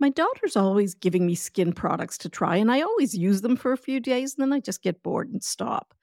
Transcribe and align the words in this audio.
My 0.00 0.08
daughter's 0.08 0.56
always 0.56 0.94
giving 0.94 1.26
me 1.26 1.34
skin 1.36 1.72
products 1.72 2.18
to 2.18 2.28
try, 2.28 2.56
and 2.56 2.72
I 2.72 2.80
always 2.80 3.16
use 3.16 3.42
them 3.42 3.54
for 3.56 3.72
a 3.72 3.76
few 3.76 4.00
days 4.00 4.34
and 4.34 4.42
then 4.42 4.52
I 4.52 4.58
just 4.60 4.82
get 4.82 5.02
bored 5.02 5.28
and 5.30 5.42
stop. 5.44 5.94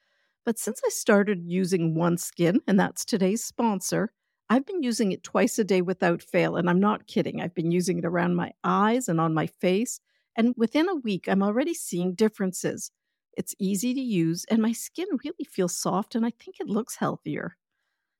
But 0.45 0.57
since 0.57 0.81
I 0.85 0.89
started 0.89 1.43
using 1.45 1.95
OneSkin, 1.95 2.59
and 2.67 2.79
that's 2.79 3.03
today's 3.03 3.43
sponsor, 3.43 4.13
I've 4.49 4.65
been 4.65 4.83
using 4.83 5.11
it 5.11 5.23
twice 5.23 5.59
a 5.59 5.65
day 5.65 5.81
without 5.81 6.21
fail. 6.21 6.55
And 6.55 6.69
I'm 6.69 6.79
not 6.79 7.07
kidding. 7.07 7.41
I've 7.41 7.55
been 7.55 7.71
using 7.71 7.97
it 7.97 8.05
around 8.05 8.35
my 8.35 8.53
eyes 8.63 9.09
and 9.09 9.19
on 9.19 9.33
my 9.33 9.47
face. 9.47 9.99
And 10.37 10.53
within 10.55 10.87
a 10.87 10.95
week, 10.95 11.27
I'm 11.27 11.43
already 11.43 11.73
seeing 11.73 12.13
differences. 12.13 12.91
It's 13.33 13.55
easy 13.59 13.93
to 13.93 13.99
use, 14.01 14.45
and 14.49 14.61
my 14.61 14.71
skin 14.71 15.07
really 15.23 15.43
feels 15.49 15.75
soft, 15.75 16.15
and 16.15 16.25
I 16.25 16.31
think 16.39 16.59
it 16.59 16.67
looks 16.67 16.95
healthier. 16.95 17.57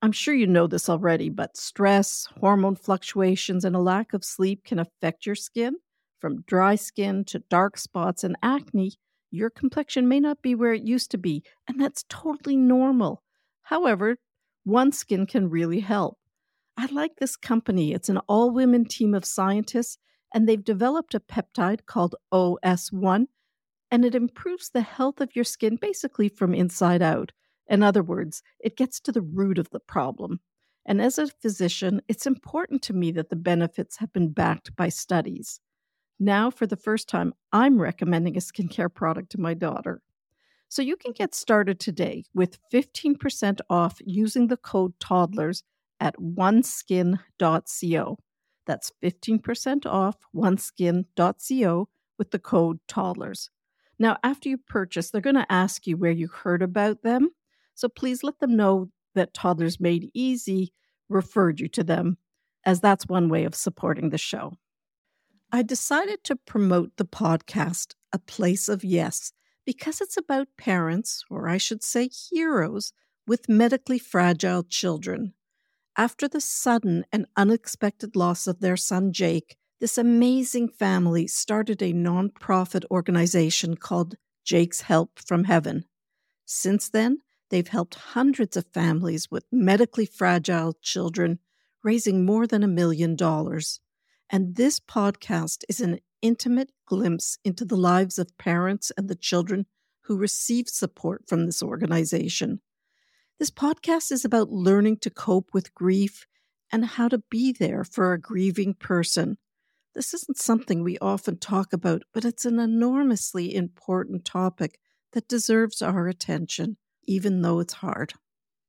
I'm 0.02 0.12
sure 0.12 0.34
you 0.34 0.46
know 0.46 0.68
this 0.68 0.90
already, 0.90 1.30
but 1.30 1.58
stress, 1.58 2.28
hormone 2.40 2.76
fluctuations, 2.76 3.66
and 3.66 3.76
a 3.76 3.80
lack 3.80 4.14
of 4.14 4.24
sleep 4.24 4.64
can 4.64 4.78
affect 4.78 5.26
your 5.26 5.36
skin. 5.36 5.76
From 6.20 6.42
dry 6.42 6.76
skin 6.76 7.26
to 7.26 7.40
dark 7.50 7.78
spots 7.78 8.24
and 8.24 8.36
acne, 8.44 8.94
your 9.32 9.50
complexion 9.50 10.08
may 10.08 10.20
not 10.20 10.42
be 10.42 10.56
where 10.56 10.74
it 10.74 10.84
used 10.84 11.12
to 11.12 11.18
be, 11.18 11.44
and 11.68 11.82
that's 11.82 12.06
totally 12.10 12.56
normal. 12.56 13.24
However, 13.64 14.18
OneSkin 14.68 15.28
can 15.28 15.50
really 15.50 15.80
help. 15.80 16.18
I 16.78 16.86
like 16.88 17.16
this 17.16 17.36
company. 17.36 17.94
It's 17.94 18.10
an 18.10 18.20
all 18.28 18.52
women 18.52 18.86
team 18.86 19.16
of 19.16 19.26
scientists, 19.26 19.98
and 20.34 20.48
they've 20.48 20.64
developed 20.64 21.16
a 21.16 21.20
peptide 21.20 21.86
called 21.88 22.16
OS1, 22.32 23.26
and 23.90 24.06
it 24.06 24.14
improves 24.14 24.70
the 24.70 24.82
health 24.82 25.22
of 25.22 25.36
your 25.36 25.46
skin 25.46 25.76
basically 25.76 26.30
from 26.30 26.54
inside 26.54 27.02
out. 27.02 27.32
In 27.70 27.84
other 27.84 28.04
words, 28.04 28.44
it 28.60 28.78
gets 28.78 29.00
to 29.02 29.12
the 29.12 29.22
root 29.22 29.58
of 29.58 29.70
the 29.70 29.80
problem. 29.80 30.40
And 30.86 31.02
as 31.02 31.18
a 31.18 31.28
physician, 31.28 32.02
it's 32.08 32.26
important 32.26 32.82
to 32.84 32.94
me 32.94 33.12
that 33.12 33.30
the 33.30 33.36
benefits 33.36 33.98
have 33.98 34.14
been 34.14 34.32
backed 34.32 34.76
by 34.76 34.90
studies. 34.90 35.60
Now, 36.20 36.50
for 36.50 36.66
the 36.66 36.78
first 36.78 37.10
time, 37.10 37.34
I'm 37.52 37.80
recommending 37.82 38.38
a 38.38 38.40
skincare 38.40 38.94
product 38.94 39.32
to 39.32 39.40
my 39.40 39.54
daughter. 39.54 40.02
So 40.70 40.82
you 40.82 40.96
can 40.98 41.12
get 41.12 41.36
started 41.36 41.80
today 41.80 42.26
with 42.34 42.58
15% 42.72 43.60
off 43.70 44.02
using 44.06 44.48
the 44.48 44.58
code 44.58 44.94
toddlers 45.00 45.64
at 46.00 46.16
oneskin.co. 46.18 47.20
That's 48.66 48.92
15% 49.02 49.86
off 49.86 50.18
oneskin.co 50.36 51.90
with 52.18 52.32
the 52.32 52.40
code 52.40 52.80
toddlers. 52.88 53.50
Now, 54.00 54.18
after 54.24 54.50
you 54.50 54.58
purchase, 54.58 55.10
they're 55.10 55.22
going 55.22 55.36
to 55.36 55.52
ask 55.52 55.88
you 55.88 55.98
where 55.98 56.12
you 56.12 56.28
heard 56.28 56.62
about 56.62 57.02
them. 57.02 57.32
So 57.78 57.88
please 57.88 58.24
let 58.24 58.40
them 58.40 58.56
know 58.56 58.90
that 59.14 59.36
Toddlers 59.36 59.80
Made 59.80 60.10
Easy 60.16 60.74
referred 61.10 61.60
you 61.60 61.68
to 61.70 61.84
them, 61.84 62.18
as 62.66 62.82
that's 62.82 63.06
one 63.06 63.30
way 63.30 63.44
of 63.44 63.54
supporting 63.54 64.10
the 64.10 64.18
show. 64.18 64.54
I 65.52 65.62
decided 65.62 66.24
to 66.24 66.36
promote 66.36 66.98
the 66.98 67.06
podcast, 67.06 67.94
A 68.12 68.18
Place 68.18 68.68
of 68.68 68.84
Yes, 68.84 69.32
because 69.64 70.02
it's 70.02 70.18
about 70.18 70.48
parents, 70.58 71.24
or 71.30 71.48
I 71.48 71.58
should 71.58 71.84
say 71.84 72.10
heroes, 72.10 72.94
with 73.28 73.48
medically 73.48 74.00
fragile 74.00 74.64
children. 74.64 75.36
After 75.96 76.28
the 76.28 76.42
sudden 76.42 77.06
and 77.12 77.28
unexpected 77.36 78.16
loss 78.16 78.48
of 78.48 78.60
their 78.60 78.78
son 78.78 79.14
Jake, 79.14 79.56
this 79.80 80.00
amazing 80.00 80.70
family 80.70 81.28
started 81.28 81.84
a 81.84 81.94
nonprofit 81.94 82.86
organization 82.90 83.78
called 83.78 84.16
Jake's 84.44 84.82
Help 84.82 85.20
from 85.20 85.44
Heaven. 85.44 85.86
Since 86.46 86.90
then, 86.90 87.20
they've 87.50 87.68
helped 87.68 87.96
hundreds 87.96 88.58
of 88.58 88.66
families 88.74 89.30
with 89.32 89.46
medically 89.52 90.06
fragile 90.06 90.74
children, 90.82 91.40
raising 91.84 92.26
more 92.26 92.48
than 92.48 92.64
a 92.64 92.68
million 92.68 93.16
dollars. 93.16 93.80
And 94.30 94.56
this 94.56 94.80
podcast 94.80 95.64
is 95.70 95.80
an 95.80 96.00
intimate 96.22 96.72
glimpse 96.86 97.38
into 97.44 97.64
the 97.66 97.78
lives 97.78 98.18
of 98.18 98.38
parents 98.38 98.92
and 98.98 99.08
the 99.08 99.16
children 99.16 99.66
who 100.02 100.18
receive 100.18 100.68
support 100.68 101.24
from 101.28 101.46
this 101.46 101.62
organization. 101.62 102.62
This 103.40 103.52
podcast 103.52 104.12
is 104.12 104.26
about 104.26 104.50
learning 104.50 104.98
to 105.00 105.10
cope 105.10 105.50
with 105.54 105.76
grief 105.76 106.26
and 106.72 106.86
how 106.86 107.08
to 107.08 107.22
be 107.30 107.52
there 107.52 107.84
for 107.84 108.12
a 108.12 108.20
grieving 108.20 108.74
person. 108.74 109.38
This 109.94 110.14
isn't 110.14 110.38
something 110.38 110.84
we 110.84 110.98
often 111.00 111.38
talk 111.40 111.74
about, 111.74 112.04
but 112.14 112.26
it's 112.26 112.46
an 112.46 112.60
enormously 112.60 113.56
important 113.56 114.26
topic 114.26 114.80
that 115.14 115.28
deserves 115.28 115.82
our 115.82 116.08
attention, 116.08 116.78
even 117.08 117.42
though 117.42 117.60
it's 117.60 117.74
hard. 117.74 118.14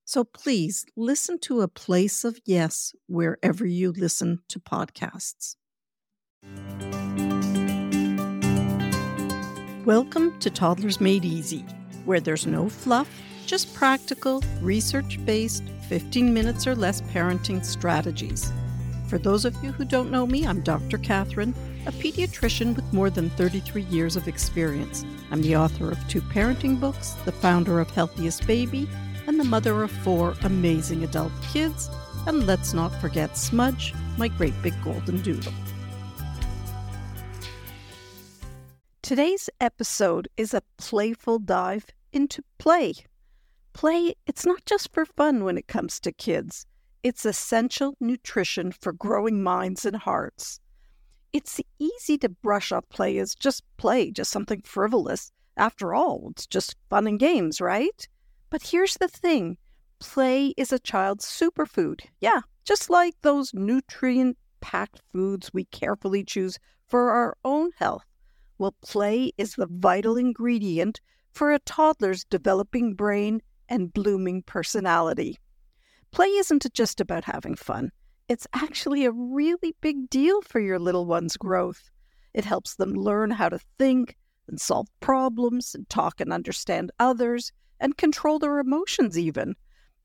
So 0.05 0.25
please 0.25 0.87
listen 0.97 1.39
to 1.41 1.61
A 1.61 1.69
Place 1.69 2.25
of 2.25 2.41
Yes 2.47 2.95
wherever 3.09 3.67
you 3.67 3.93
listen 3.93 4.41
to 4.49 4.61
podcasts. 4.61 5.57
Welcome 9.85 10.39
to 10.39 10.51
Toddlers 10.51 11.01
Made 11.01 11.25
Easy, 11.25 11.65
where 12.05 12.21
there's 12.21 12.47
no 12.47 12.69
fluff, 12.69 13.11
just 13.45 13.75
practical, 13.75 14.43
research 14.63 15.19
based, 15.25 15.65
15 15.89 16.33
minutes 16.33 16.67
or 16.67 16.75
less 16.75 17.01
parenting 17.03 17.65
strategies. 17.65 18.53
For 19.09 19.19
those 19.19 19.45
of 19.45 19.57
you 19.65 19.73
who 19.73 19.85
don't 19.85 20.11
know 20.11 20.27
me, 20.27 20.47
I'm 20.47 20.61
Dr. 20.61 20.99
Cathryn, 20.99 21.55
a 21.89 21.93
pediatrician 21.93 22.77
with 22.77 22.93
more 22.93 23.09
than 23.09 23.31
33 23.31 23.83
years 23.85 24.15
of 24.15 24.29
experience. 24.29 25.07
I'm 25.31 25.41
the 25.41 25.57
author 25.57 25.91
of 25.91 26.07
two 26.07 26.21
parenting 26.21 26.79
books, 26.79 27.15
the 27.25 27.33
founder 27.33 27.81
of 27.81 27.91
Healthiest 27.91 28.47
Baby, 28.47 28.87
and 29.27 29.41
the 29.41 29.45
mother 29.45 29.83
of 29.83 29.91
four 29.91 30.35
amazing 30.43 31.03
adult 31.03 31.33
kids. 31.51 31.89
And 32.27 32.47
let's 32.47 32.75
not 32.75 32.91
forget 33.01 33.39
Smudge, 33.39 33.95
my 34.19 34.29
great 34.29 34.53
big 34.63 34.75
golden 34.85 35.23
doodle. 35.23 35.53
Today's 39.01 39.49
episode 39.59 40.29
is 40.37 40.53
a 40.53 40.63
playful 40.77 41.39
dive 41.39 41.87
into 42.13 42.43
play. 42.59 42.93
Play, 43.73 44.15
it's 44.27 44.45
not 44.45 44.67
just 44.67 44.93
for 44.93 45.07
fun 45.07 45.43
when 45.43 45.57
it 45.57 45.67
comes 45.67 46.01
to 46.01 46.13
kids. 46.13 46.67
It's 47.03 47.25
essential 47.25 47.95
nutrition 47.99 48.73
for 48.73 48.93
growing 48.93 49.43
minds 49.43 49.87
and 49.87 49.97
hearts. 49.97 50.61
It's 51.33 51.61
easy 51.79 52.19
to 52.19 52.29
brush 52.29 52.73
off 52.73 52.89
play 52.89 53.19
as 53.19 53.35
just 53.35 53.63
play, 53.77 54.11
just 54.11 54.31
something 54.31 54.63
frivolous. 54.63 55.31
After 55.57 55.95
all, 55.95 56.29
it's 56.31 56.47
just 56.47 56.77
fun 56.89 57.07
and 57.07 57.19
games, 57.19 57.61
right? 57.61 58.09
But 58.51 58.63
here's 58.63 58.95
the 58.95 59.09
thing 59.09 59.59
play 60.01 60.55
is 60.57 60.73
a 60.73 60.79
child's 60.79 61.27
superfood. 61.27 62.01
Yeah, 62.21 62.41
just 62.65 62.89
like 62.89 63.15
those 63.23 63.53
nutrient 63.53 64.39
packed 64.61 65.03
foods 65.13 65.53
we 65.53 65.65
carefully 65.67 66.25
choose 66.25 66.59
for 66.87 67.11
our 67.11 67.37
own 67.45 67.71
health. 67.77 68.05
Well, 68.59 68.75
play 68.83 69.33
is 69.37 69.55
the 69.55 69.69
vital 69.71 70.17
ingredient 70.17 71.01
for 71.33 71.53
a 71.53 71.59
toddler's 71.61 72.25
developing 72.25 72.95
brain 72.95 73.41
and 73.69 73.93
blooming 73.93 74.43
personality. 74.43 75.39
Play 76.11 76.29
isn't 76.29 76.67
just 76.73 77.01
about 77.01 77.25
having 77.25 77.55
fun. 77.55 77.93
It's 78.29 78.47
actually 78.53 79.07
a 79.07 79.11
really 79.11 79.75
big 79.81 80.11
deal 80.11 80.43
for 80.43 80.61
your 80.61 80.79
little 80.79 81.07
one's 81.07 81.39
growth. 81.39 81.91
It 82.35 82.45
helps 82.45 82.75
them 82.75 82.93
learn 82.93 83.31
how 83.31 83.49
to 83.49 83.59
think 83.79 84.19
and 84.49 84.61
solve 84.61 84.89
problems 85.01 85.75
and 85.75 85.89
talk 85.89 86.21
and 86.21 86.31
understand 86.31 86.93
others 86.99 87.53
and 87.81 87.97
control 87.97 88.39
their 88.39 88.59
emotions, 88.59 89.19
even. 89.19 89.55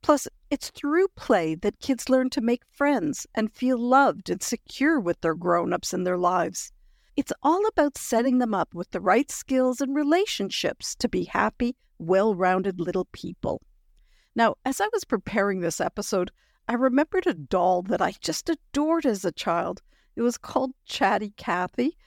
Plus, 0.02 0.28
it's 0.50 0.70
through 0.70 1.08
play 1.16 1.56
that 1.56 1.80
kids 1.80 2.10
learn 2.10 2.30
to 2.30 2.42
make 2.42 2.64
friends 2.72 3.28
and 3.36 3.52
feel 3.52 3.78
loved 3.78 4.30
and 4.30 4.42
secure 4.42 5.00
with 5.00 5.20
their 5.22 5.36
grown 5.36 5.74
ups 5.74 5.94
in 5.94 6.04
their 6.04 6.18
lives. 6.18 6.72
It's 7.16 7.34
all 7.42 7.66
about 7.68 7.98
setting 7.98 8.40
them 8.40 8.54
up 8.54 8.74
with 8.74 8.92
the 8.92 9.02
right 9.02 9.30
skills 9.30 9.82
and 9.82 9.96
relationships 9.96 10.96
to 10.96 11.10
be 11.10 11.26
happy, 11.26 11.76
well 12.00 12.36
rounded 12.36 12.80
little 12.80 13.08
people. 13.12 13.62
Now, 14.36 14.56
as 14.66 14.82
I 14.82 14.88
was 14.94 15.04
preparing 15.04 15.60
this 15.60 15.80
episode, 15.80 16.32
I 16.68 16.74
remembered 16.74 17.28
a 17.28 17.34
doll 17.34 17.82
that 17.84 18.02
I 18.02 18.14
just 18.22 18.50
adored 18.50 19.06
as 19.06 19.26
a 19.26 19.32
child. 19.32 19.82
It 20.16 20.22
was 20.22 20.38
called 20.38 20.72
Chatty 20.86 21.34
Cathy. 21.36 21.98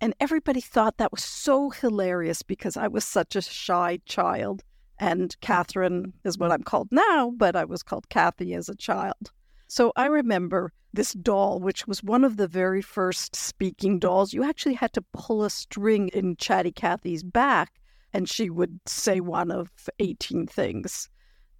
And 0.00 0.14
everybody 0.18 0.60
thought 0.60 0.96
that 0.96 1.12
was 1.12 1.22
so 1.22 1.70
hilarious 1.70 2.42
because 2.42 2.76
I 2.76 2.88
was 2.88 3.04
such 3.04 3.36
a 3.36 3.42
shy 3.42 4.00
child. 4.06 4.62
And 4.98 5.38
Cathryn 5.40 6.12
is 6.24 6.38
what 6.38 6.52
I'm 6.52 6.62
called 6.62 6.88
now, 6.90 7.32
but 7.36 7.54
I 7.54 7.64
was 7.64 7.82
called 7.82 8.08
Kathy 8.08 8.54
as 8.54 8.68
a 8.68 8.74
child. 8.74 9.30
So 9.68 9.92
I 9.96 10.06
remember 10.06 10.72
this 10.92 11.12
doll, 11.12 11.60
which 11.60 11.86
was 11.86 12.02
one 12.02 12.24
of 12.24 12.36
the 12.36 12.48
very 12.48 12.82
first 12.82 13.36
speaking 13.36 13.98
dolls. 13.98 14.32
You 14.32 14.42
actually 14.42 14.74
had 14.74 14.92
to 14.94 15.04
pull 15.12 15.44
a 15.44 15.50
string 15.50 16.08
in 16.08 16.36
Chatty 16.36 16.72
Cathy's 16.72 17.22
back, 17.22 17.74
and 18.12 18.28
she 18.28 18.50
would 18.50 18.80
say 18.86 19.20
one 19.20 19.50
of 19.50 19.70
18 20.00 20.48
things. 20.48 21.08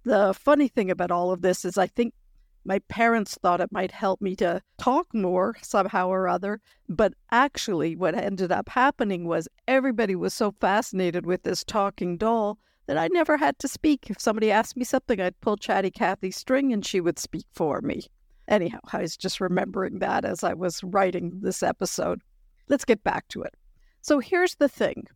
The 0.03 0.33
funny 0.33 0.67
thing 0.67 0.91
about 0.91 1.11
all 1.11 1.31
of 1.31 1.41
this 1.41 1.63
is, 1.63 1.77
I 1.77 1.87
think 1.87 2.13
my 2.63 2.79
parents 2.87 3.37
thought 3.41 3.61
it 3.61 3.71
might 3.71 3.91
help 3.91 4.21
me 4.21 4.35
to 4.37 4.61
talk 4.77 5.13
more 5.13 5.55
somehow 5.61 6.07
or 6.09 6.27
other. 6.27 6.61
But 6.87 7.13
actually, 7.31 7.95
what 7.95 8.15
ended 8.15 8.51
up 8.51 8.69
happening 8.69 9.25
was 9.25 9.47
everybody 9.67 10.15
was 10.15 10.33
so 10.33 10.51
fascinated 10.59 11.25
with 11.25 11.43
this 11.43 11.63
talking 11.63 12.17
doll 12.17 12.59
that 12.87 12.97
I 12.97 13.07
never 13.07 13.37
had 13.37 13.57
to 13.59 13.67
speak. 13.67 14.09
If 14.09 14.19
somebody 14.19 14.51
asked 14.51 14.77
me 14.77 14.83
something, 14.83 15.19
I'd 15.19 15.39
pull 15.41 15.57
Chatty 15.57 15.91
Cathy's 15.91 16.37
string 16.37 16.71
and 16.73 16.85
she 16.85 17.01
would 17.01 17.17
speak 17.17 17.45
for 17.53 17.81
me. 17.81 18.07
Anyhow, 18.47 18.79
I 18.91 19.01
was 19.01 19.15
just 19.15 19.39
remembering 19.39 19.99
that 19.99 20.25
as 20.25 20.43
I 20.43 20.53
was 20.53 20.83
writing 20.83 21.39
this 21.41 21.63
episode. 21.63 22.21
let's 22.67 22.85
get 22.85 23.03
back 23.03 23.27
to 23.29 23.43
it. 23.43 23.55
So 24.01 24.19
here's 24.19 24.55
the 24.55 24.69
thing 24.69 25.07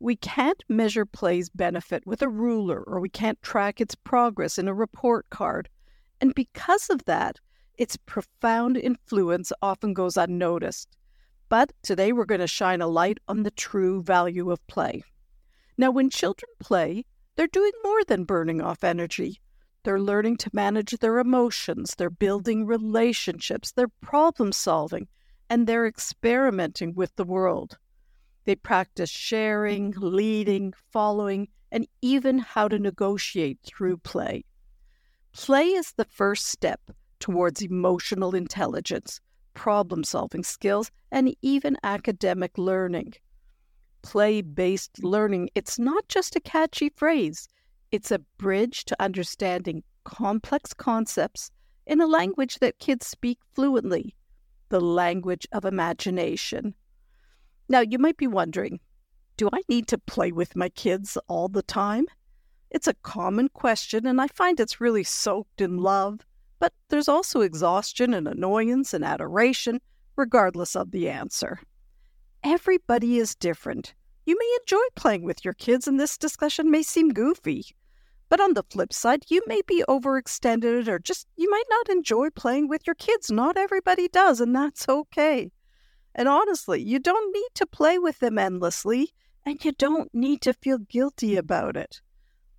we 0.00 0.16
can't 0.16 0.62
measure 0.68 1.04
play's 1.04 1.48
benefit 1.48 2.06
with 2.06 2.22
a 2.22 2.28
ruler, 2.28 2.82
or 2.86 3.00
we 3.00 3.08
can't 3.08 3.40
track 3.42 3.80
its 3.80 3.94
progress 3.94 4.58
in 4.58 4.68
a 4.68 4.74
report 4.74 5.26
card. 5.30 5.68
And 6.20 6.34
because 6.34 6.90
of 6.90 7.04
that, 7.04 7.38
its 7.76 7.96
profound 7.96 8.76
influence 8.76 9.52
often 9.62 9.94
goes 9.94 10.16
unnoticed. 10.16 10.96
But 11.48 11.72
today 11.82 12.12
we're 12.12 12.24
going 12.24 12.40
to 12.40 12.46
shine 12.46 12.80
a 12.80 12.88
light 12.88 13.18
on 13.28 13.42
the 13.42 13.50
true 13.52 14.02
value 14.02 14.50
of 14.50 14.66
play. 14.66 15.02
Now, 15.78 15.90
when 15.90 16.10
children 16.10 16.50
play, 16.58 17.04
they're 17.36 17.46
doing 17.46 17.72
more 17.84 18.02
than 18.04 18.24
burning 18.24 18.60
off 18.60 18.82
energy. 18.82 19.40
They're 19.84 20.00
learning 20.00 20.38
to 20.38 20.50
manage 20.52 20.90
their 20.90 21.18
emotions, 21.18 21.94
they're 21.96 22.10
building 22.10 22.66
relationships, 22.66 23.72
they're 23.72 23.88
problem 24.02 24.50
solving, 24.50 25.06
and 25.48 25.66
they're 25.66 25.86
experimenting 25.86 26.94
with 26.94 27.14
the 27.14 27.24
world. 27.24 27.78
They 28.44 28.56
practice 28.56 29.08
sharing, 29.08 29.94
leading, 29.96 30.74
following, 30.90 31.48
and 31.70 31.86
even 32.02 32.38
how 32.38 32.66
to 32.68 32.78
negotiate 32.78 33.60
through 33.62 33.98
play. 33.98 34.44
Play 35.32 35.66
is 35.66 35.92
the 35.92 36.04
first 36.04 36.46
step 36.46 36.80
towards 37.20 37.62
emotional 37.62 38.34
intelligence, 38.34 39.20
problem 39.54 40.04
solving 40.04 40.44
skills, 40.44 40.90
and 41.10 41.34
even 41.42 41.76
academic 41.82 42.56
learning. 42.58 43.14
Play 44.02 44.42
based 44.42 45.02
learning, 45.02 45.50
it's 45.54 45.78
not 45.78 46.06
just 46.08 46.36
a 46.36 46.40
catchy 46.40 46.90
phrase, 46.90 47.48
it's 47.90 48.10
a 48.10 48.20
bridge 48.38 48.84
to 48.86 49.02
understanding 49.02 49.82
complex 50.04 50.72
concepts 50.72 51.50
in 51.86 52.00
a 52.00 52.06
language 52.06 52.58
that 52.60 52.78
kids 52.78 53.06
speak 53.06 53.38
fluently 53.54 54.14
the 54.68 54.80
language 54.80 55.46
of 55.52 55.64
imagination. 55.64 56.74
Now, 57.68 57.80
you 57.80 57.98
might 57.98 58.16
be 58.16 58.26
wondering 58.26 58.80
do 59.36 59.48
I 59.52 59.60
need 59.68 59.86
to 59.88 59.98
play 59.98 60.32
with 60.32 60.56
my 60.56 60.68
kids 60.68 61.16
all 61.28 61.48
the 61.48 61.62
time? 61.62 62.06
It's 62.70 62.86
a 62.86 62.94
common 63.02 63.48
question, 63.48 64.06
and 64.06 64.20
I 64.20 64.28
find 64.28 64.60
it's 64.60 64.80
really 64.80 65.04
soaked 65.04 65.60
in 65.60 65.78
love, 65.78 66.20
but 66.58 66.72
there's 66.88 67.08
also 67.08 67.40
exhaustion 67.40 68.12
and 68.12 68.28
annoyance 68.28 68.92
and 68.92 69.04
adoration, 69.04 69.80
regardless 70.16 70.76
of 70.76 70.90
the 70.90 71.08
answer. 71.08 71.60
Everybody 72.44 73.18
is 73.18 73.34
different. 73.34 73.94
You 74.26 74.36
may 74.38 74.56
enjoy 74.60 74.84
playing 74.94 75.22
with 75.22 75.44
your 75.44 75.54
kids, 75.54 75.88
and 75.88 75.98
this 75.98 76.18
discussion 76.18 76.70
may 76.70 76.82
seem 76.82 77.14
goofy. 77.14 77.64
But 78.28 78.40
on 78.40 78.52
the 78.52 78.64
flip 78.64 78.92
side, 78.92 79.24
you 79.28 79.42
may 79.46 79.62
be 79.66 79.82
overextended 79.88 80.86
or 80.86 80.98
just 80.98 81.26
you 81.36 81.50
might 81.50 81.64
not 81.70 81.88
enjoy 81.88 82.28
playing 82.30 82.68
with 82.68 82.86
your 82.86 82.94
kids. 82.94 83.30
Not 83.30 83.56
everybody 83.56 84.08
does, 84.08 84.40
and 84.42 84.54
that's 84.54 84.86
okay. 84.86 85.50
And 86.14 86.28
honestly, 86.28 86.82
you 86.82 86.98
don't 86.98 87.32
need 87.32 87.48
to 87.54 87.66
play 87.66 87.98
with 87.98 88.18
them 88.18 88.38
endlessly, 88.38 89.14
and 89.46 89.64
you 89.64 89.72
don't 89.72 90.12
need 90.14 90.42
to 90.42 90.52
feel 90.52 90.76
guilty 90.76 91.36
about 91.36 91.76
it. 91.76 92.02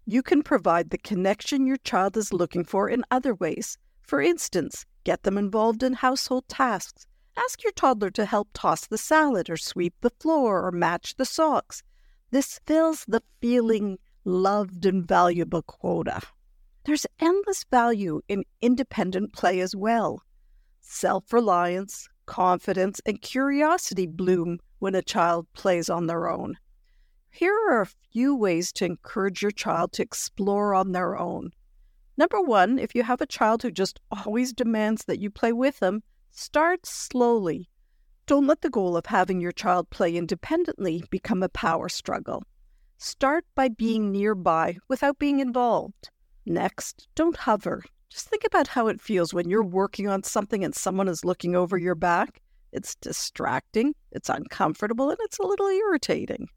You 0.06 0.24
can 0.24 0.44
provide 0.44 0.90
the 0.90 0.98
connection 0.98 1.68
your 1.68 1.78
child 1.78 2.18
is 2.18 2.34
looking 2.34 2.64
for 2.64 2.90
in 2.90 3.04
other 3.12 3.36
ways. 3.36 3.78
For 4.02 4.22
instance, 4.22 4.86
get 5.04 5.24
them 5.24 5.38
involved 5.38 5.84
in 5.84 5.94
household 5.94 6.48
tasks. 6.48 7.06
Ask 7.38 7.64
your 7.64 7.72
toddler 7.74 8.10
to 8.12 8.26
help 8.26 8.50
toss 8.54 8.88
the 8.88 8.98
salad 8.98 9.50
or 9.50 9.58
sweep 9.58 9.94
the 10.02 10.10
floor 10.10 10.66
or 10.66 10.72
match 10.72 11.16
the 11.16 11.26
socks. 11.26 11.84
This 12.32 12.60
fills 12.66 13.06
the 13.06 13.22
feeling 13.40 13.98
loved 14.26 14.86
and 14.86 15.08
valuable 15.08 15.62
quota. 15.62 16.22
There's 16.86 17.06
endless 17.20 17.64
value 17.70 18.22
in 18.28 18.44
independent 18.62 19.34
play 19.34 19.60
as 19.60 19.76
well. 19.76 20.24
Self 20.82 21.32
reliance, 21.32 22.10
confidence, 22.26 23.00
and 23.06 23.22
curiosity 23.22 24.08
bloom 24.08 24.60
when 24.80 24.96
a 24.96 25.02
child 25.02 25.48
plays 25.54 25.90
on 25.90 26.08
their 26.08 26.30
own. 26.30 26.58
Here 27.32 27.56
are 27.70 27.82
a 27.82 27.86
few 28.12 28.36
ways 28.36 28.72
to 28.74 28.86
encourage 28.86 29.42
your 29.42 29.52
child 29.52 29.94
to 29.94 30.02
explore 30.02 30.74
on 30.74 30.92
their 30.92 31.18
own. 31.18 31.52
Number 32.18 32.42
one, 32.42 32.78
if 32.78 32.96
you 32.96 33.04
have 33.04 33.22
a 33.22 33.26
child 33.26 33.62
who 33.64 33.72
just 33.72 34.00
always 34.12 34.52
demands 34.52 35.06
that 35.06 35.20
you 35.20 35.30
play 35.30 35.54
with 35.54 35.80
them, 35.80 36.04
start 36.32 36.86
slowly. 36.86 37.70
Don't 38.26 38.46
let 38.46 38.62
the 38.62 38.70
goal 38.70 38.98
of 38.98 39.06
having 39.06 39.40
your 39.40 39.54
child 39.54 39.90
play 39.90 40.16
independently 40.16 41.04
become 41.10 41.42
a 41.42 41.50
power 41.50 41.88
struggle. 41.88 42.44
Start 42.98 43.46
by 43.56 43.70
being 43.70 44.12
nearby 44.12 44.78
without 44.90 45.18
being 45.18 45.40
involved. 45.40 46.10
Next, 46.46 47.08
don't 47.16 47.38
hover. 47.38 47.84
Just 48.10 48.28
think 48.28 48.44
about 48.46 48.68
how 48.68 48.88
it 48.88 49.00
feels 49.00 49.34
when 49.34 49.50
you're 49.50 49.64
working 49.64 50.10
on 50.10 50.24
something 50.24 50.66
and 50.66 50.76
someone 50.76 51.08
is 51.08 51.24
looking 51.24 51.56
over 51.56 51.78
your 51.78 51.96
back. 51.96 52.42
It's 52.74 52.96
distracting, 52.96 53.96
it's 54.12 54.30
uncomfortable, 54.30 55.10
and 55.10 55.20
it's 55.22 55.40
a 55.40 55.48
little 55.48 55.70
irritating. 55.70 56.50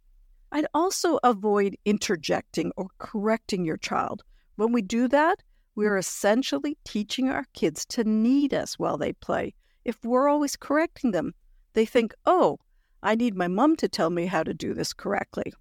I'd 0.54 0.66
also 0.74 1.18
avoid 1.24 1.78
interjecting 1.86 2.72
or 2.76 2.88
correcting 2.98 3.64
your 3.64 3.78
child. 3.78 4.22
When 4.56 4.70
we 4.70 4.82
do 4.82 5.08
that, 5.08 5.42
we're 5.74 5.96
essentially 5.96 6.76
teaching 6.84 7.30
our 7.30 7.46
kids 7.54 7.86
to 7.86 8.04
need 8.04 8.52
us 8.52 8.78
while 8.78 8.98
they 8.98 9.14
play. 9.14 9.54
If 9.86 9.96
we're 10.04 10.28
always 10.28 10.54
correcting 10.54 11.12
them, 11.12 11.32
they 11.72 11.86
think, 11.86 12.12
oh, 12.26 12.58
I 13.02 13.14
need 13.14 13.34
my 13.34 13.48
mom 13.48 13.76
to 13.76 13.88
tell 13.88 14.10
me 14.10 14.26
how 14.26 14.42
to 14.42 14.52
do 14.52 14.74
this 14.74 14.92
correctly. 14.92 15.54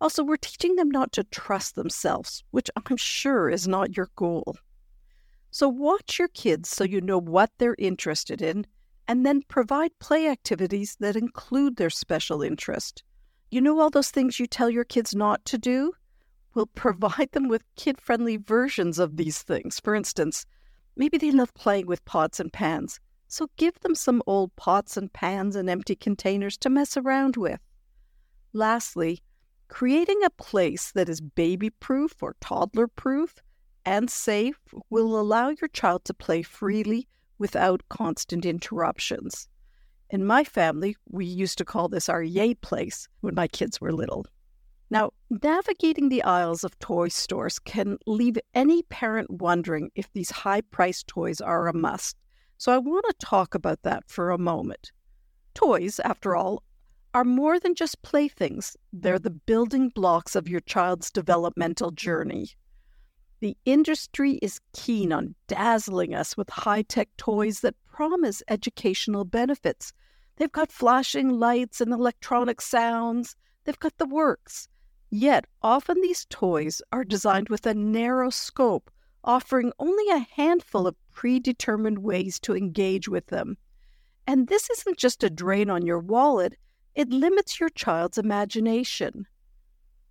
Also, 0.00 0.24
we're 0.24 0.36
teaching 0.38 0.76
them 0.76 0.90
not 0.90 1.12
to 1.12 1.24
trust 1.24 1.74
themselves, 1.74 2.42
which 2.52 2.70
I'm 2.74 2.96
sure 2.96 3.50
is 3.50 3.68
not 3.68 3.98
your 3.98 4.08
goal. 4.16 4.56
So 5.50 5.68
watch 5.68 6.18
your 6.18 6.28
kids 6.28 6.70
so 6.70 6.84
you 6.84 7.02
know 7.02 7.20
what 7.20 7.50
they're 7.58 7.76
interested 7.78 8.40
in, 8.40 8.66
and 9.06 9.26
then 9.26 9.42
provide 9.42 9.90
play 9.98 10.26
activities 10.26 10.96
that 11.00 11.16
include 11.16 11.76
their 11.76 11.90
special 11.90 12.42
interest. 12.42 13.04
You 13.52 13.60
know 13.60 13.78
all 13.80 13.90
those 13.90 14.10
things 14.10 14.40
you 14.40 14.46
tell 14.46 14.70
your 14.70 14.82
kids 14.82 15.14
not 15.14 15.44
to 15.44 15.58
do? 15.58 15.92
We'll 16.54 16.66
provide 16.74 17.32
them 17.32 17.48
with 17.48 17.62
kid 17.76 18.00
friendly 18.00 18.38
versions 18.38 18.98
of 18.98 19.18
these 19.18 19.42
things. 19.42 19.78
For 19.78 19.94
instance, 19.94 20.46
maybe 20.96 21.18
they 21.18 21.30
love 21.30 21.52
playing 21.52 21.86
with 21.86 22.02
pots 22.06 22.40
and 22.40 22.50
pans, 22.50 22.98
so 23.28 23.50
give 23.58 23.78
them 23.80 23.94
some 23.94 24.22
old 24.26 24.56
pots 24.56 24.96
and 24.96 25.12
pans 25.12 25.54
and 25.54 25.68
empty 25.68 25.94
containers 25.94 26.56
to 26.56 26.70
mess 26.70 26.96
around 26.96 27.36
with. 27.36 27.60
Lastly, 28.54 29.22
creating 29.68 30.22
a 30.24 30.30
place 30.30 30.90
that 30.92 31.10
is 31.10 31.20
baby 31.20 31.68
proof 31.68 32.22
or 32.22 32.36
toddler 32.40 32.88
proof 32.88 33.42
and 33.84 34.08
safe 34.08 34.60
will 34.88 35.20
allow 35.20 35.50
your 35.50 35.68
child 35.74 36.06
to 36.06 36.14
play 36.14 36.40
freely 36.40 37.06
without 37.36 37.82
constant 37.90 38.46
interruptions. 38.46 39.46
In 40.12 40.26
my 40.26 40.44
family, 40.44 40.94
we 41.08 41.24
used 41.24 41.56
to 41.56 41.64
call 41.64 41.88
this 41.88 42.10
our 42.10 42.22
yay 42.22 42.52
place 42.52 43.08
when 43.22 43.34
my 43.34 43.48
kids 43.48 43.80
were 43.80 43.94
little. 43.94 44.26
Now, 44.90 45.12
navigating 45.30 46.10
the 46.10 46.22
aisles 46.22 46.64
of 46.64 46.78
toy 46.78 47.08
stores 47.08 47.58
can 47.58 47.96
leave 48.06 48.36
any 48.54 48.82
parent 48.82 49.30
wondering 49.30 49.90
if 49.94 50.12
these 50.12 50.30
high 50.30 50.60
priced 50.60 51.06
toys 51.06 51.40
are 51.40 51.66
a 51.66 51.74
must. 51.74 52.18
So 52.58 52.72
I 52.72 52.76
want 52.76 53.06
to 53.08 53.26
talk 53.26 53.54
about 53.54 53.84
that 53.84 54.04
for 54.06 54.30
a 54.30 54.36
moment. 54.36 54.92
Toys, 55.54 55.98
after 56.00 56.36
all, 56.36 56.62
are 57.14 57.24
more 57.24 57.58
than 57.58 57.74
just 57.74 58.02
playthings, 58.02 58.76
they're 58.92 59.18
the 59.18 59.30
building 59.30 59.88
blocks 59.88 60.36
of 60.36 60.46
your 60.46 60.60
child's 60.60 61.10
developmental 61.10 61.90
journey. 61.90 62.50
The 63.40 63.56
industry 63.64 64.32
is 64.42 64.60
keen 64.74 65.10
on 65.10 65.34
dazzling 65.46 66.14
us 66.14 66.36
with 66.36 66.50
high 66.50 66.82
tech 66.82 67.08
toys 67.16 67.60
that 67.60 67.74
promise 67.86 68.42
educational 68.48 69.24
benefits. 69.24 69.94
They've 70.42 70.50
got 70.50 70.72
flashing 70.72 71.28
lights 71.38 71.80
and 71.80 71.92
electronic 71.92 72.60
sounds, 72.60 73.36
they've 73.62 73.78
got 73.78 73.96
the 73.98 74.06
works. 74.06 74.66
Yet, 75.08 75.46
often 75.62 76.00
these 76.00 76.26
toys 76.30 76.82
are 76.90 77.04
designed 77.04 77.48
with 77.48 77.64
a 77.64 77.74
narrow 77.74 78.28
scope, 78.28 78.90
offering 79.22 79.72
only 79.78 80.10
a 80.10 80.26
handful 80.34 80.88
of 80.88 80.96
predetermined 81.12 82.00
ways 82.00 82.40
to 82.40 82.56
engage 82.56 83.08
with 83.08 83.28
them. 83.28 83.56
And 84.26 84.48
this 84.48 84.68
isn't 84.68 84.96
just 84.96 85.22
a 85.22 85.30
drain 85.30 85.70
on 85.70 85.86
your 85.86 86.00
wallet, 86.00 86.56
it 86.96 87.10
limits 87.10 87.60
your 87.60 87.68
child's 87.68 88.18
imagination. 88.18 89.28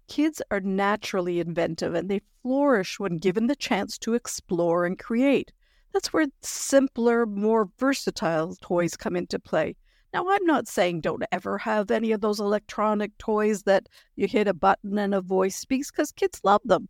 Kids 0.07 0.41
are 0.50 0.61
naturally 0.61 1.41
inventive 1.41 1.93
and 1.93 2.09
they 2.09 2.21
flourish 2.41 3.01
when 3.01 3.17
given 3.17 3.47
the 3.47 3.55
chance 3.57 3.97
to 3.97 4.13
explore 4.13 4.85
and 4.85 4.97
create. 4.97 5.51
That's 5.91 6.13
where 6.13 6.27
simpler, 6.41 7.25
more 7.25 7.69
versatile 7.77 8.55
toys 8.61 8.95
come 8.95 9.17
into 9.17 9.38
play. 9.38 9.75
Now, 10.13 10.25
I'm 10.30 10.46
not 10.46 10.68
saying 10.68 11.01
don't 11.01 11.24
ever 11.32 11.58
have 11.58 11.89
any 11.89 12.12
of 12.12 12.20
those 12.20 12.39
electronic 12.39 13.18
toys 13.18 13.63
that 13.63 13.88
you 14.15 14.27
hit 14.27 14.48
a 14.48 14.53
button 14.53 14.98
and 14.98 15.15
a 15.15 15.22
voice 15.22 15.56
speaks 15.56 15.89
because 15.89 16.12
kids 16.12 16.41
love 16.44 16.62
them. 16.65 16.89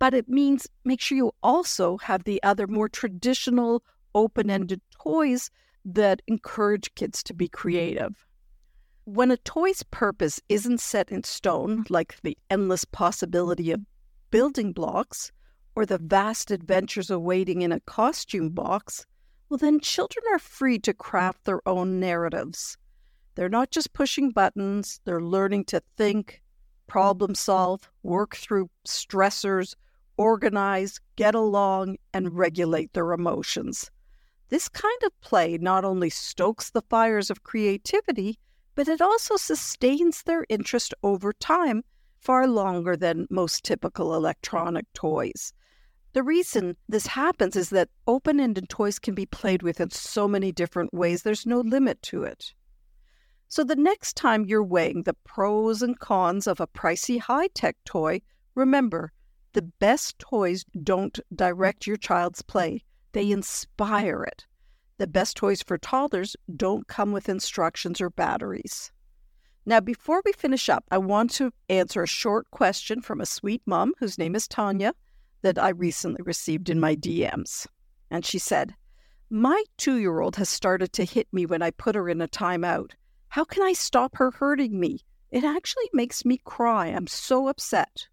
But 0.00 0.14
it 0.14 0.28
means 0.28 0.66
make 0.84 1.00
sure 1.00 1.16
you 1.16 1.32
also 1.42 1.98
have 1.98 2.24
the 2.24 2.42
other 2.42 2.66
more 2.66 2.88
traditional, 2.88 3.84
open 4.14 4.50
ended 4.50 4.80
toys 4.90 5.50
that 5.84 6.20
encourage 6.26 6.94
kids 6.94 7.22
to 7.24 7.34
be 7.34 7.48
creative. 7.48 8.26
When 9.04 9.30
a 9.30 9.36
toy's 9.38 9.82
purpose 9.84 10.40
isn't 10.48 10.80
set 10.80 11.10
in 11.10 11.24
stone, 11.24 11.84
like 11.88 12.16
the 12.22 12.36
endless 12.50 12.84
possibility 12.84 13.70
of 13.70 13.80
building 14.30 14.72
blocks 14.72 15.32
or 15.74 15.86
the 15.86 15.98
vast 15.98 16.50
adventures 16.50 17.08
awaiting 17.08 17.62
in 17.62 17.72
a 17.72 17.80
costume 17.80 18.50
box, 18.50 19.06
well, 19.48 19.58
then 19.58 19.80
children 19.80 20.24
are 20.32 20.38
free 20.38 20.78
to 20.80 20.92
craft 20.92 21.44
their 21.44 21.66
own 21.66 21.98
narratives. 21.98 22.76
They're 23.34 23.48
not 23.48 23.70
just 23.70 23.92
pushing 23.92 24.30
buttons, 24.30 25.00
they're 25.04 25.22
learning 25.22 25.64
to 25.66 25.82
think, 25.96 26.42
problem 26.86 27.34
solve, 27.34 27.88
work 28.02 28.36
through 28.36 28.68
stressors, 28.86 29.74
organize, 30.16 31.00
get 31.16 31.34
along, 31.34 31.96
and 32.12 32.36
regulate 32.36 32.92
their 32.92 33.12
emotions. 33.12 33.90
This 34.48 34.68
kind 34.68 35.02
of 35.04 35.20
play 35.20 35.58
not 35.58 35.84
only 35.84 36.10
stokes 36.10 36.70
the 36.70 36.82
fires 36.82 37.30
of 37.30 37.44
creativity, 37.44 38.38
but 38.74 38.88
it 38.88 39.00
also 39.00 39.36
sustains 39.36 40.22
their 40.22 40.44
interest 40.48 40.94
over 41.02 41.32
time 41.32 41.82
far 42.20 42.46
longer 42.46 42.96
than 42.96 43.26
most 43.30 43.64
typical 43.64 44.14
electronic 44.14 44.86
toys. 44.94 45.52
The 46.14 46.22
reason 46.22 46.76
this 46.88 47.06
happens 47.06 47.54
is 47.54 47.68
that 47.70 47.90
open 48.06 48.40
ended 48.40 48.68
toys 48.70 48.98
can 48.98 49.14
be 49.14 49.26
played 49.26 49.62
with 49.62 49.78
in 49.80 49.90
so 49.90 50.26
many 50.26 50.52
different 50.52 50.94
ways, 50.94 51.22
there's 51.22 51.44
no 51.44 51.60
limit 51.60 52.00
to 52.04 52.22
it. 52.24 52.54
So, 53.48 53.62
the 53.62 53.76
next 53.76 54.16
time 54.16 54.46
you're 54.46 54.64
weighing 54.64 55.02
the 55.02 55.16
pros 55.24 55.82
and 55.82 55.98
cons 55.98 56.46
of 56.46 56.60
a 56.60 56.66
pricey 56.66 57.18
high 57.20 57.48
tech 57.48 57.76
toy, 57.84 58.22
remember 58.54 59.12
the 59.52 59.62
best 59.62 60.18
toys 60.18 60.64
don't 60.82 61.18
direct 61.34 61.86
your 61.86 61.96
child's 61.96 62.42
play, 62.42 62.84
they 63.12 63.30
inspire 63.30 64.22
it. 64.24 64.46
The 64.96 65.06
best 65.06 65.36
toys 65.36 65.62
for 65.62 65.78
toddlers 65.78 66.36
don't 66.56 66.88
come 66.88 67.12
with 67.12 67.28
instructions 67.28 68.00
or 68.00 68.10
batteries. 68.10 68.92
Now, 69.66 69.80
before 69.80 70.22
we 70.24 70.32
finish 70.32 70.68
up, 70.70 70.84
I 70.90 70.98
want 70.98 71.30
to 71.32 71.52
answer 71.68 72.02
a 72.02 72.08
short 72.08 72.50
question 72.50 73.02
from 73.02 73.20
a 73.20 73.26
sweet 73.26 73.62
mom 73.66 73.92
whose 73.98 74.18
name 74.18 74.34
is 74.34 74.48
Tanya 74.48 74.94
that 75.42 75.58
I 75.58 75.70
recently 75.70 76.22
received 76.24 76.68
in 76.68 76.80
my 76.80 76.96
DMs. 76.96 77.66
And 78.10 78.24
she 78.24 78.38
said, 78.38 78.74
My 79.30 79.62
two 79.76 79.96
year 79.96 80.20
old 80.20 80.36
has 80.36 80.48
started 80.48 80.92
to 80.94 81.04
hit 81.04 81.28
me 81.32 81.46
when 81.46 81.62
I 81.62 81.70
put 81.70 81.94
her 81.94 82.08
in 82.08 82.20
a 82.20 82.28
timeout. 82.28 82.92
How 83.28 83.44
can 83.44 83.62
I 83.62 83.72
stop 83.72 84.16
her 84.16 84.30
hurting 84.30 84.78
me? 84.78 85.00
It 85.30 85.44
actually 85.44 85.90
makes 85.92 86.24
me 86.24 86.38
cry. 86.44 86.86
I'm 86.86 87.06
so 87.06 87.48
upset. 87.48 88.08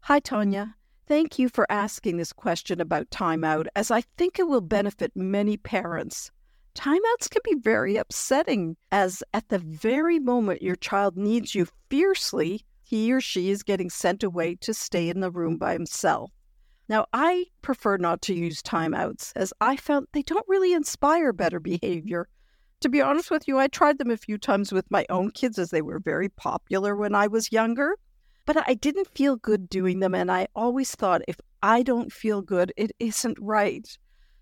Hi, 0.00 0.20
Tanya. 0.20 0.76
Thank 1.08 1.38
you 1.38 1.48
for 1.48 1.70
asking 1.70 2.16
this 2.16 2.32
question 2.32 2.80
about 2.80 3.10
timeout, 3.10 3.66
as 3.76 3.90
I 3.90 4.02
think 4.16 4.38
it 4.38 4.48
will 4.48 4.60
benefit 4.60 5.12
many 5.14 5.56
parents. 5.56 6.30
Timeouts 6.76 7.30
can 7.30 7.42
be 7.44 7.54
very 7.54 7.96
upsetting, 7.96 8.76
as 8.92 9.22
at 9.32 9.48
the 9.48 9.58
very 9.58 10.18
moment 10.18 10.62
your 10.62 10.76
child 10.76 11.16
needs 11.16 11.54
you 11.54 11.66
fiercely, 11.88 12.64
he 12.82 13.12
or 13.12 13.20
she 13.20 13.50
is 13.50 13.62
getting 13.62 13.88
sent 13.88 14.22
away 14.22 14.56
to 14.56 14.74
stay 14.74 15.08
in 15.08 15.20
the 15.20 15.30
room 15.30 15.56
by 15.56 15.72
himself. 15.72 16.30
Now, 16.88 17.06
I 17.12 17.46
prefer 17.62 17.96
not 17.96 18.22
to 18.22 18.34
use 18.34 18.62
timeouts, 18.62 19.32
as 19.34 19.52
I 19.60 19.76
found 19.76 20.06
they 20.12 20.22
don't 20.22 20.46
really 20.48 20.72
inspire 20.72 21.32
better 21.32 21.58
behavior. 21.58 22.28
To 22.80 22.88
be 22.88 23.00
honest 23.00 23.30
with 23.30 23.48
you, 23.48 23.58
I 23.58 23.68
tried 23.68 23.98
them 23.98 24.10
a 24.10 24.16
few 24.16 24.38
times 24.38 24.72
with 24.72 24.90
my 24.90 25.04
own 25.10 25.30
kids 25.30 25.58
as 25.58 25.70
they 25.70 25.82
were 25.82 25.98
very 25.98 26.28
popular 26.28 26.94
when 26.94 27.14
I 27.14 27.26
was 27.26 27.50
younger. 27.50 27.96
But 28.44 28.68
I 28.68 28.74
didn't 28.74 29.08
feel 29.08 29.34
good 29.36 29.68
doing 29.68 29.98
them. 29.98 30.14
And 30.14 30.30
I 30.30 30.46
always 30.54 30.94
thought 30.94 31.22
if 31.26 31.40
I 31.62 31.82
don't 31.82 32.12
feel 32.12 32.42
good, 32.42 32.72
it 32.76 32.92
isn't 33.00 33.38
right. 33.40 33.88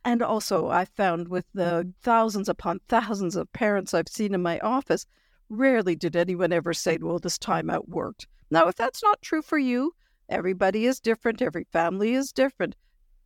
And 0.05 0.21
also, 0.21 0.69
I 0.69 0.85
found 0.85 1.29
with 1.29 1.47
the 1.55 1.91
thousands 2.03 2.51
upon 2.51 2.81
thousands 2.89 3.37
of 3.37 3.51
parents 3.55 3.95
I've 3.95 4.09
seen 4.09 4.35
in 4.35 4.43
my 4.43 4.59
office, 4.59 5.07
rarely 5.49 5.97
did 5.97 6.17
anyone 6.17 6.53
ever 6.53 6.75
say, 6.75 6.99
well, 7.01 7.19
this 7.19 7.39
timeout 7.39 7.89
worked. 7.89 8.27
Now, 8.51 8.69
if 8.69 8.75
that's 8.75 9.03
not 9.03 9.23
true 9.23 9.41
for 9.41 9.57
you, 9.57 9.95
everybody 10.29 10.87
is 10.87 11.01
different, 11.01 11.43
every 11.43 11.67
family 11.73 12.15
is 12.15 12.33
different. 12.33 12.77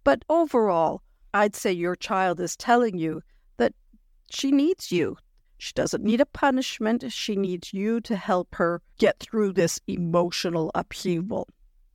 But 0.05 0.25
overall, 0.28 1.02
I'd 1.35 1.57
say 1.57 1.73
your 1.73 1.97
child 1.97 2.40
is 2.40 2.57
telling 2.57 2.99
you 2.99 3.23
that 3.57 3.75
she 4.31 4.50
needs 4.50 4.90
you, 4.90 5.17
she 5.61 5.73
doesn't 5.73 6.05
need 6.05 6.21
a 6.21 6.26
punishment. 6.26 7.12
She 7.12 7.35
needs 7.35 7.75
you 7.75 8.00
to 8.02 8.14
help 8.14 8.55
her 8.55 8.81
get 8.99 9.19
through 9.19 9.52
this 9.52 9.81
emotional 9.88 10.71
upheaval. 10.75 11.49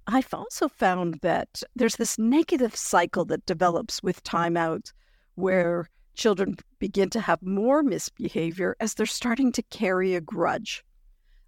I've 0.06 0.34
also 0.34 0.68
found 0.68 1.20
that 1.22 1.64
there's 1.74 1.96
this 1.96 2.20
negative 2.20 2.76
cycle 2.76 3.24
that 3.26 3.46
develops 3.46 4.04
with 4.04 4.24
timeouts 4.26 4.92
where 5.36 5.88
children 6.14 6.58
begin 6.80 7.10
to 7.12 7.22
have 7.22 7.42
more 7.42 7.82
misbehavior 7.84 8.76
as 8.82 8.94
they're 8.96 9.06
starting 9.06 9.54
to 9.54 9.64
carry 9.64 10.14
a 10.14 10.22
grudge. 10.22 10.84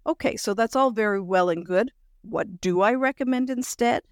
Okay, 0.06 0.36
so 0.38 0.54
that's 0.54 0.74
all 0.74 0.92
very 0.92 1.20
well 1.20 1.50
and 1.50 1.66
good. 1.66 1.92
What 2.28 2.60
do 2.60 2.80
I 2.80 2.94
recommend 2.94 3.50
instead? 3.50 4.02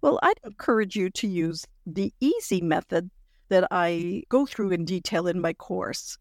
Well, 0.00 0.18
I'd 0.22 0.40
mm. 0.42 0.48
encourage 0.48 0.96
you 0.96 1.08
to 1.10 1.28
use 1.28 1.66
the 1.86 2.12
easy 2.20 2.60
method 2.60 3.10
that 3.48 3.68
I 3.70 4.24
go 4.28 4.44
through 4.44 4.72
in 4.72 4.84
detail 4.84 5.26
in 5.26 5.40
my 5.40 5.52
course. 5.52 6.18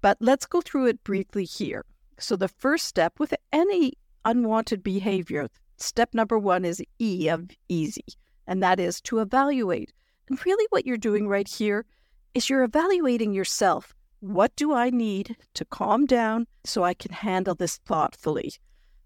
But 0.00 0.16
let's 0.20 0.46
go 0.46 0.60
through 0.60 0.86
it 0.86 1.04
briefly 1.04 1.44
here. 1.44 1.84
So, 2.18 2.36
the 2.36 2.48
first 2.48 2.86
step 2.86 3.20
with 3.20 3.32
any 3.52 3.94
unwanted 4.24 4.82
behavior, 4.82 5.48
step 5.76 6.14
number 6.14 6.38
one 6.38 6.64
is 6.64 6.82
E 6.98 7.28
of 7.28 7.50
easy, 7.68 8.04
and 8.46 8.62
that 8.62 8.80
is 8.80 9.00
to 9.02 9.20
evaluate. 9.20 9.92
And 10.28 10.44
really, 10.44 10.66
what 10.70 10.86
you're 10.86 10.96
doing 10.96 11.28
right 11.28 11.48
here 11.48 11.86
is 12.34 12.50
you're 12.50 12.64
evaluating 12.64 13.32
yourself. 13.32 13.94
What 14.20 14.54
do 14.56 14.72
I 14.74 14.90
need 14.90 15.36
to 15.54 15.64
calm 15.64 16.06
down 16.06 16.46
so 16.64 16.82
I 16.84 16.94
can 16.94 17.12
handle 17.12 17.54
this 17.54 17.78
thoughtfully? 17.78 18.52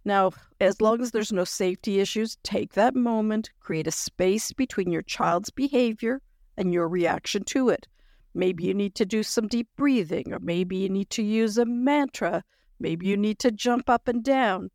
Now, 0.06 0.30
as 0.60 0.80
long 0.80 1.00
as 1.00 1.10
there's 1.10 1.32
no 1.32 1.42
safety 1.42 1.98
issues, 1.98 2.38
take 2.44 2.74
that 2.74 2.94
moment, 2.94 3.50
create 3.58 3.88
a 3.88 3.90
space 3.90 4.52
between 4.52 4.92
your 4.92 5.02
child's 5.02 5.50
behavior 5.50 6.22
and 6.56 6.72
your 6.72 6.88
reaction 6.88 7.42
to 7.46 7.70
it. 7.70 7.88
Maybe 8.32 8.62
you 8.62 8.72
need 8.72 8.94
to 8.94 9.04
do 9.04 9.24
some 9.24 9.48
deep 9.48 9.68
breathing, 9.76 10.32
or 10.32 10.38
maybe 10.38 10.76
you 10.76 10.88
need 10.88 11.10
to 11.10 11.24
use 11.24 11.58
a 11.58 11.64
mantra. 11.64 12.44
Maybe 12.78 13.08
you 13.08 13.16
need 13.16 13.40
to 13.40 13.50
jump 13.50 13.90
up 13.90 14.06
and 14.06 14.22
down. 14.22 14.70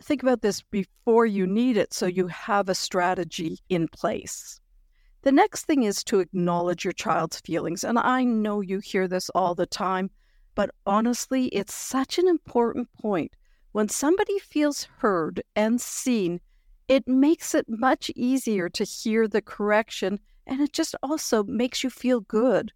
Think 0.00 0.22
about 0.22 0.42
this 0.42 0.62
before 0.62 1.26
you 1.26 1.48
need 1.48 1.76
it 1.76 1.92
so 1.92 2.06
you 2.06 2.28
have 2.28 2.68
a 2.68 2.74
strategy 2.76 3.58
in 3.68 3.88
place. 3.88 4.60
The 5.22 5.32
next 5.32 5.64
thing 5.64 5.82
is 5.82 6.04
to 6.04 6.20
acknowledge 6.20 6.84
your 6.84 6.92
child's 6.92 7.40
feelings. 7.40 7.82
And 7.82 7.98
I 7.98 8.22
know 8.22 8.60
you 8.60 8.78
hear 8.78 9.08
this 9.08 9.30
all 9.30 9.56
the 9.56 9.66
time, 9.66 10.12
but 10.54 10.70
honestly, 10.86 11.46
it's 11.46 11.74
such 11.74 12.20
an 12.20 12.28
important 12.28 12.88
point. 13.02 13.32
When 13.76 13.90
somebody 13.90 14.38
feels 14.38 14.84
heard 15.00 15.42
and 15.54 15.78
seen, 15.78 16.40
it 16.88 17.06
makes 17.06 17.54
it 17.54 17.66
much 17.68 18.10
easier 18.16 18.70
to 18.70 18.84
hear 18.84 19.28
the 19.28 19.42
correction 19.42 20.18
and 20.46 20.62
it 20.62 20.72
just 20.72 20.96
also 21.02 21.44
makes 21.44 21.84
you 21.84 21.90
feel 21.90 22.20
good. 22.20 22.72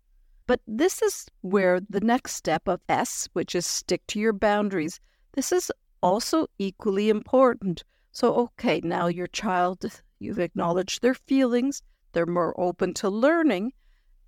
But 0.47 0.61
this 0.67 1.01
is 1.01 1.27
where 1.41 1.81
the 1.89 2.03
next 2.03 2.35
step 2.35 2.69
of 2.69 2.83
S, 2.87 3.31
which 3.33 3.55
is 3.55 3.67
stick 3.67 4.03
to 4.09 4.21
your 4.21 4.35
boundaries, 4.35 5.01
this 5.33 5.53
is 5.53 5.73
also 6.03 6.49
equally 6.59 7.09
important. 7.09 7.83
So, 8.13 8.35
okay, 8.35 8.83
now 8.85 9.07
your 9.07 9.29
child, 9.29 9.83
you've 10.19 10.39
acknowledged 10.39 11.01
their 11.01 11.15
feelings, 11.15 11.83
they're 12.13 12.27
more 12.27 12.55
open 12.61 12.93
to 12.97 13.09
learning. 13.09 13.73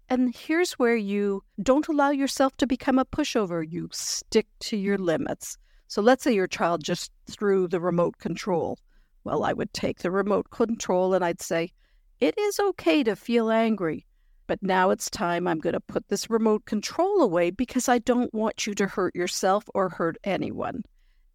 And 0.08 0.34
here's 0.34 0.72
where 0.78 0.96
you 0.96 1.44
don't 1.62 1.88
allow 1.88 2.12
yourself 2.12 2.56
to 2.56 2.66
become 2.66 2.98
a 2.98 3.04
pushover. 3.04 3.62
You 3.62 3.90
stick 3.92 4.46
to 4.60 4.78
your 4.78 4.96
limits. 4.96 5.58
So 5.92 6.00
let's 6.00 6.24
say 6.24 6.32
your 6.32 6.46
child 6.46 6.82
just 6.82 7.12
threw 7.28 7.68
the 7.68 7.78
remote 7.78 8.16
control. 8.16 8.78
Well, 9.24 9.44
I 9.44 9.52
would 9.52 9.74
take 9.74 9.98
the 9.98 10.10
remote 10.10 10.48
control 10.48 11.12
and 11.12 11.22
I'd 11.22 11.42
say, 11.42 11.70
it 12.18 12.34
is 12.38 12.58
okay 12.58 13.04
to 13.04 13.14
feel 13.14 13.50
angry. 13.50 14.06
But 14.46 14.62
now 14.62 14.88
it's 14.88 15.10
time 15.10 15.46
I'm 15.46 15.58
going 15.58 15.74
to 15.74 15.80
put 15.80 16.08
this 16.08 16.30
remote 16.30 16.64
control 16.64 17.20
away 17.20 17.50
because 17.50 17.90
I 17.90 17.98
don't 17.98 18.32
want 18.32 18.66
you 18.66 18.74
to 18.76 18.86
hurt 18.86 19.14
yourself 19.14 19.64
or 19.74 19.90
hurt 19.90 20.16
anyone. 20.24 20.82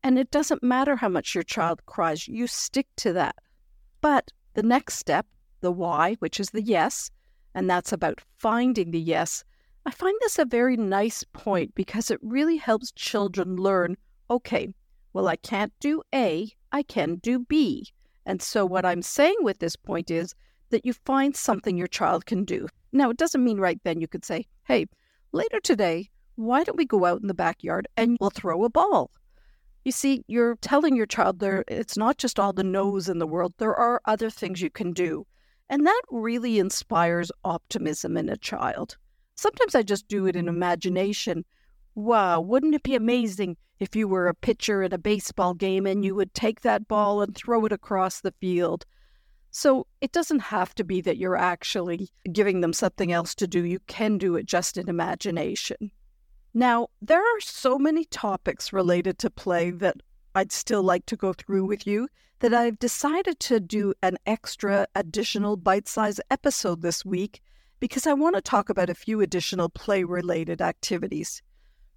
And 0.02 0.18
it 0.18 0.32
doesn't 0.32 0.64
matter 0.64 0.96
how 0.96 1.10
much 1.10 1.36
your 1.36 1.44
child 1.44 1.86
cries, 1.86 2.28
you 2.28 2.48
stick 2.48 2.88
to 2.96 3.14
that. 3.14 3.36
But 4.02 4.32
the 4.56 4.64
next 4.64 4.96
step, 4.96 5.28
the 5.62 5.72
why, 5.72 6.16
which 6.16 6.40
is 6.40 6.50
the 6.50 6.64
yes, 6.64 7.12
and 7.54 7.70
that's 7.70 7.94
about 7.94 8.22
finding 8.40 8.90
the 8.90 9.00
yes, 9.00 9.44
I 9.86 9.92
find 9.92 10.18
this 10.22 10.40
a 10.40 10.46
very 10.46 10.78
nice 10.78 11.24
point 11.32 11.76
because 11.76 12.10
it 12.10 12.18
really 12.24 12.58
helps 12.58 12.92
children 12.94 13.56
learn 13.58 13.98
okay, 14.29 14.74
well, 15.13 15.27
I 15.27 15.36
can't 15.38 15.74
do 15.79 16.01
A, 16.13 16.51
I 16.72 16.84
can 16.84 17.15
do 17.15 17.39
B. 17.39 17.88
And 18.25 18.41
so, 18.41 18.65
what 18.65 18.86
I'm 18.86 19.01
saying 19.01 19.38
with 19.41 19.60
this 19.60 19.75
point 19.75 20.12
is 20.12 20.36
that 20.69 20.86
you 20.86 20.93
find 20.93 21.36
something 21.36 21.77
your 21.77 21.88
child 21.88 22.25
can 22.25 22.43
do. 22.43 22.67
Now, 22.91 23.10
it 23.10 23.17
doesn't 23.17 23.43
mean 23.43 23.60
right 23.60 23.79
then 23.84 24.01
you 24.01 24.07
could 24.07 24.25
say, 24.25 24.48
hey, 24.65 24.88
later 25.31 25.60
today, 25.60 26.10
why 26.36 26.63
don't 26.63 26.77
we 26.77 26.86
go 26.86 27.05
out 27.05 27.22
in 27.22 27.27
the 27.27 27.34
backyard 27.34 27.88
and 27.98 28.17
we'll 28.19 28.29
throw 28.29 28.63
a 28.63 28.69
ball? 28.69 29.12
You 29.86 29.91
see, 29.91 30.24
you're 30.27 30.57
telling 30.57 30.96
your 30.96 31.05
child 31.05 31.39
there 31.39 31.63
it's 31.67 31.98
not 31.98 32.17
just 32.17 32.39
all 32.39 32.51
the 32.51 32.63
no's 32.63 33.07
in 33.07 33.19
the 33.19 33.27
world, 33.27 33.53
there 33.57 33.75
are 33.75 34.01
other 34.05 34.29
things 34.29 34.62
you 34.62 34.69
can 34.69 34.91
do. 34.91 35.25
And 35.69 35.86
that 35.86 36.01
really 36.10 36.60
inspires 36.60 37.31
optimism 37.43 38.17
in 38.17 38.29
a 38.29 38.38
child. 38.38 38.98
Sometimes 39.36 39.75
I 39.75 39.84
just 39.84 40.07
do 40.07 40.25
it 40.25 40.36
in 40.36 40.48
imagination. 40.48 41.46
Wow, 41.96 42.41
wouldn't 42.41 42.75
it 42.75 42.84
be 42.84 42.96
amazing 42.96 43.57
if 43.79 43.96
you 43.96 44.07
were 44.07 44.27
a 44.27 44.34
pitcher 44.34 44.81
in 44.84 44.93
a 44.93 44.98
baseball 44.98 45.53
game 45.53 45.86
and 45.86 46.03
you 46.03 46.15
would 46.15 46.34
take 46.34 46.62
that 46.62 46.88
ball 46.88 47.22
and 47.22 47.36
throw 47.36 47.65
it 47.65 47.72
across 47.72 48.22
the 48.22 48.34
field? 48.39 48.86
So 49.51 49.88
it 50.01 50.12
doesn't 50.12 50.39
have 50.39 50.75
to 50.75 50.84
be 50.84 51.01
that 51.01 51.17
you're 51.17 51.36
actually 51.36 52.10
giving 52.31 52.62
them 52.62 52.74
something 52.74 53.12
else 53.12 53.34
to 53.36 53.48
do. 53.48 53.63
You 53.63 53.79
can 53.88 54.17
do 54.17 54.36
it 54.36 54.46
just 54.46 54.77
in 54.77 54.89
imagination. 54.89 55.91
Now, 56.53 56.89
there 57.01 57.22
are 57.22 57.39
so 57.39 57.77
many 57.77 58.05
topics 58.05 58.74
related 58.74 59.19
to 59.19 59.29
play 59.29 59.72
that 59.72 59.98
I'd 60.36 60.51
still 60.51 60.84
like 60.84 61.05
to 61.07 61.15
go 61.15 61.34
through 61.34 61.65
with 61.65 61.88
you 61.88 62.07
that 62.39 62.53
I've 62.53 62.77
decided 62.77 63.39
to 63.41 63.60
do 63.60 63.93
an 64.03 64.17
extra 64.25 64.88
additional 64.96 65.57
bite 65.57 65.88
sized 65.88 66.22
episode 66.29 66.81
this 66.81 67.03
week 67.03 67.41
because 67.79 68.05
I 68.05 68.13
want 68.13 68.36
to 68.36 68.41
talk 68.41 68.69
about 68.69 68.89
a 68.89 68.96
few 68.96 69.22
additional 69.22 69.69
play 69.69 70.03
related 70.03 70.62
activities. 70.62 71.41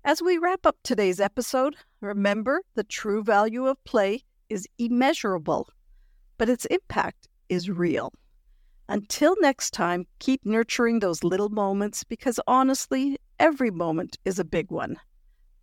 As 0.02 0.22
we 0.22 0.38
wrap 0.38 0.64
up 0.64 0.78
today's 0.82 1.20
episode, 1.20 1.76
remember 2.00 2.62
the 2.74 2.84
true 2.84 3.22
value 3.22 3.66
of 3.66 3.84
play 3.84 4.22
is 4.48 4.66
immeasurable, 4.78 5.68
but 6.38 6.48
its 6.48 6.64
impact 6.66 7.28
is 7.50 7.68
real. 7.68 8.10
Until 8.88 9.36
next 9.40 9.72
time, 9.72 10.06
keep 10.18 10.46
nurturing 10.46 11.00
those 11.00 11.22
little 11.22 11.50
moments 11.50 12.02
because 12.02 12.40
honestly, 12.46 13.18
every 13.38 13.70
moment 13.70 14.16
is 14.24 14.38
a 14.38 14.44
big 14.44 14.70
one. 14.70 14.96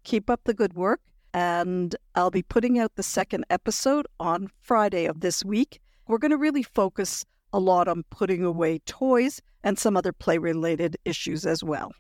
Keep 0.04 0.30
up 0.30 0.42
the 0.44 0.54
good 0.54 0.76
work, 0.76 1.02
and 1.34 1.96
I'll 2.14 2.30
be 2.30 2.44
putting 2.44 2.78
out 2.78 2.96
the 2.96 3.02
second 3.02 3.44
episode 3.50 4.06
on 4.20 4.52
Friday 4.62 5.06
of 5.08 5.22
this 5.22 5.44
week. 5.44 5.82
We're 6.08 6.20
going 6.20 6.30
to 6.30 6.38
really 6.38 6.64
focus 6.64 7.26
a 7.54 7.60
lot 7.60 7.88
on 7.88 8.04
putting 8.12 8.44
away 8.44 8.80
toys 8.86 9.42
and 9.64 9.80
some 9.80 9.98
other 9.98 10.14
play 10.14 10.38
related 10.38 10.96
issues 11.06 11.44
as 11.44 11.64
well. 11.64 11.92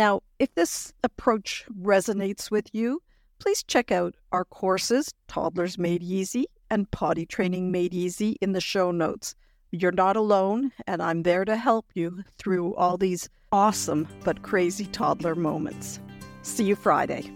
Now, 0.00 0.22
if 0.38 0.54
this 0.54 0.94
approach 1.04 1.66
resonates 1.78 2.50
with 2.50 2.74
you, 2.74 3.02
please 3.38 3.62
check 3.62 3.92
out 3.92 4.14
our 4.32 4.46
courses, 4.46 5.12
Toddlers 5.28 5.76
Made 5.76 6.02
Easy 6.02 6.46
and 6.70 6.90
Potty 6.90 7.26
Training 7.26 7.70
Made 7.70 7.92
Easy, 7.92 8.38
in 8.40 8.52
the 8.52 8.62
show 8.62 8.92
notes. 8.92 9.34
You're 9.72 9.92
not 9.92 10.16
alone, 10.16 10.72
and 10.86 11.02
I'm 11.02 11.22
there 11.22 11.44
to 11.44 11.54
help 11.54 11.84
you 11.92 12.24
through 12.38 12.74
all 12.76 12.96
these 12.96 13.28
awesome 13.52 14.08
but 14.24 14.40
crazy 14.40 14.86
toddler 14.86 15.34
moments. 15.34 16.00
See 16.40 16.64
you 16.64 16.76
Friday. 16.76 17.30